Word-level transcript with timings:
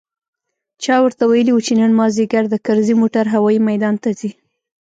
چا 0.83 0.95
ورته 1.03 1.23
ويلي 1.31 1.51
و 1.53 1.63
چې 1.65 1.73
نن 1.81 1.91
مازديګر 1.99 2.43
د 2.49 2.55
کرزي 2.65 2.93
موټر 3.01 3.25
هوايي 3.33 3.59
ميدان 3.69 3.95
ته 4.03 4.09
ځي. 4.19 4.29